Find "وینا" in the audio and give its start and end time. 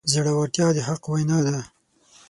1.11-1.39